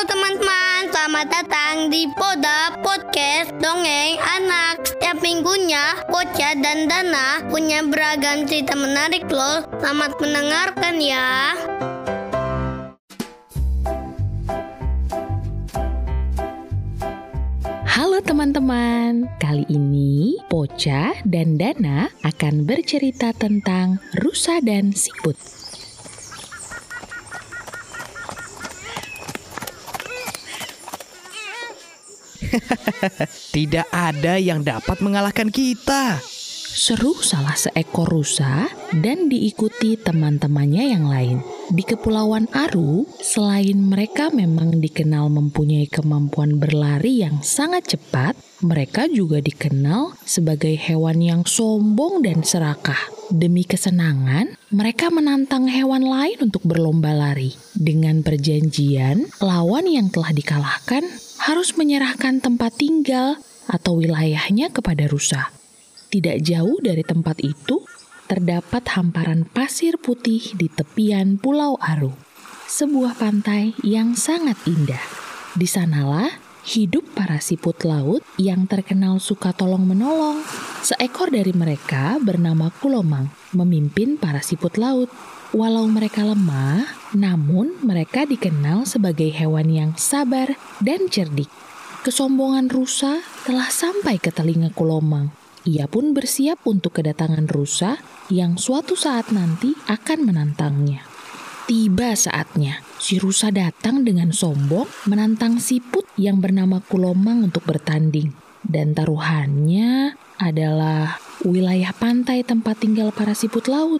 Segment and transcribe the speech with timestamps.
[0.00, 4.80] Halo teman-teman, selamat datang di Poda Podcast Dongeng Anak.
[4.88, 9.60] Setiap minggunya, Poca dan Dana punya beragam cerita menarik loh.
[9.76, 11.52] Selamat mendengarkan ya.
[17.84, 25.36] Halo teman-teman, kali ini Poca dan Dana akan bercerita tentang rusa dan siput.
[33.54, 36.18] Tidak ada yang dapat mengalahkan kita.
[36.70, 41.42] Seru salah seekor rusa dan diikuti teman-temannya yang lain.
[41.74, 49.42] Di Kepulauan Aru, selain mereka memang dikenal mempunyai kemampuan berlari yang sangat cepat, mereka juga
[49.42, 52.98] dikenal sebagai hewan yang sombong dan serakah.
[53.34, 57.50] Demi kesenangan, mereka menantang hewan lain untuk berlomba lari.
[57.74, 61.02] Dengan perjanjian, lawan yang telah dikalahkan
[61.40, 65.48] harus menyerahkan tempat tinggal atau wilayahnya kepada rusa.
[66.12, 67.80] Tidak jauh dari tempat itu,
[68.28, 72.12] terdapat hamparan pasir putih di tepian Pulau Aru,
[72.68, 75.00] sebuah pantai yang sangat indah.
[75.56, 76.28] Di sanalah
[76.66, 80.44] hidup para siput laut yang terkenal suka tolong-menolong.
[80.84, 85.08] Seekor dari mereka bernama Kulomang, memimpin para siput laut.
[85.50, 91.50] Walau mereka lemah, namun mereka dikenal sebagai hewan yang sabar dan cerdik.
[92.06, 95.34] Kesombongan rusa telah sampai ke telinga Kulomang.
[95.66, 97.98] Ia pun bersiap untuk kedatangan rusa
[98.30, 101.02] yang suatu saat nanti akan menantangnya.
[101.66, 108.30] Tiba saatnya, si rusa datang dengan sombong menantang siput yang bernama Kulomang untuk bertanding.
[108.62, 113.98] Dan taruhannya adalah wilayah pantai tempat tinggal para siput laut.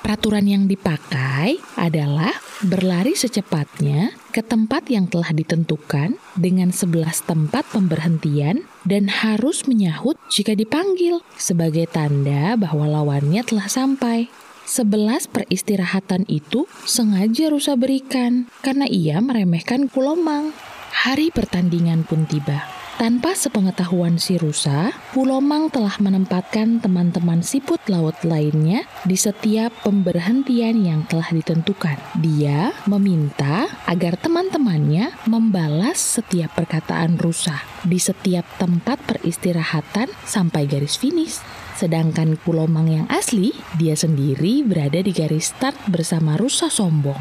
[0.00, 2.32] Peraturan yang dipakai adalah
[2.64, 10.56] berlari secepatnya ke tempat yang telah ditentukan dengan 11 tempat pemberhentian dan harus menyahut jika
[10.56, 14.32] dipanggil sebagai tanda bahwa lawannya telah sampai.
[14.64, 20.54] 11 peristirahatan itu sengaja rusa berikan karena ia meremehkan Kulomang.
[20.94, 22.79] Hari pertandingan pun tiba.
[23.00, 31.08] Tanpa sepengetahuan si rusa, Pulomang telah menempatkan teman-teman siput laut lainnya di setiap pemberhentian yang
[31.08, 31.96] telah ditentukan.
[32.20, 41.40] Dia meminta agar teman-temannya membalas setiap perkataan rusa di setiap tempat peristirahatan sampai garis finish.
[41.76, 47.20] Sedangkan Pulomang yang asli, dia sendiri berada di garis start bersama rusa sombong.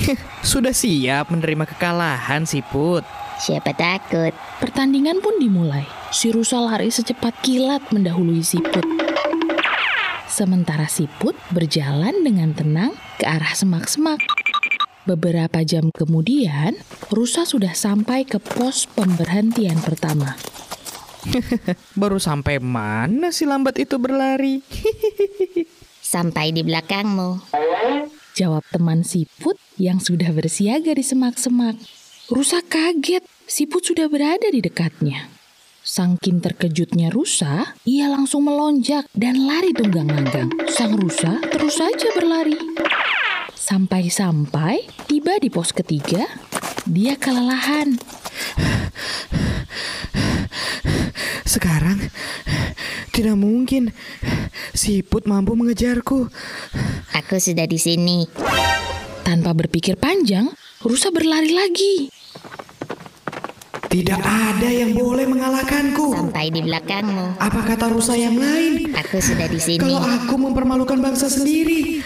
[0.42, 3.06] Sudah siap menerima kekalahan, Siput.
[3.40, 4.36] Siapa takut?
[4.60, 5.88] Pertandingan pun dimulai.
[6.12, 8.84] Si rusa lari secepat kilat mendahului siput.
[10.28, 14.39] Sementara siput berjalan dengan tenang ke arah semak-semak.
[15.08, 16.76] Beberapa jam kemudian,
[17.08, 20.36] rusa sudah sampai ke pos pemberhentian pertama.
[22.00, 24.60] Baru sampai mana si lambat itu berlari?
[26.10, 27.54] Sampai di belakangmu.
[28.34, 31.78] Jawab teman siput yang sudah bersiaga di semak-semak.
[32.26, 35.30] Rusa kaget, siput sudah berada di dekatnya.
[35.86, 40.50] Sangkin terkejutnya rusa, ia langsung melonjak dan lari tunggang-langgang.
[40.66, 42.58] Sang rusa terus saja berlari.
[43.60, 46.24] Sampai-sampai tiba di pos ketiga,
[46.88, 48.00] dia kelelahan.
[51.44, 52.00] Sekarang
[53.12, 53.92] tidak mungkin
[54.72, 56.32] siput mampu mengejarku.
[57.12, 58.24] Aku sudah di sini.
[59.28, 60.48] Tanpa berpikir panjang,
[60.80, 62.08] rusa berlari lagi.
[63.92, 66.16] Tidak ada yang boleh mengalahkanku.
[66.16, 67.36] Sampai di belakangmu.
[67.36, 68.96] Apa kata rusa yang lain?
[68.96, 69.84] Aku sudah di sini.
[69.84, 72.00] Kalau aku mempermalukan bangsa sendiri.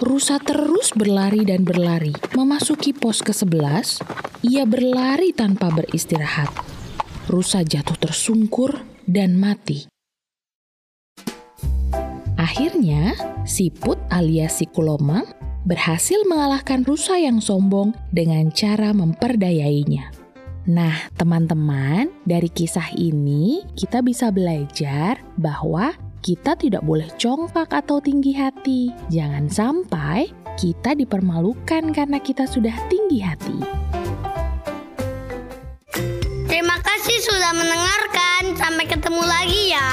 [0.00, 2.10] Rusa terus berlari dan berlari.
[2.34, 4.02] Memasuki pos ke-11,
[4.42, 6.50] ia berlari tanpa beristirahat.
[7.30, 9.86] Rusa jatuh tersungkur dan mati.
[12.40, 13.14] Akhirnya,
[13.46, 15.28] siput alias si Kulomang
[15.68, 20.10] berhasil mengalahkan rusa yang sombong dengan cara memperdayainya.
[20.66, 28.36] Nah, teman-teman, dari kisah ini kita bisa belajar bahwa kita tidak boleh congkak atau tinggi
[28.36, 28.92] hati.
[29.08, 30.28] Jangan sampai
[30.60, 33.58] kita dipermalukan karena kita sudah tinggi hati.
[36.44, 38.42] Terima kasih sudah mendengarkan.
[38.56, 39.90] Sampai ketemu lagi ya.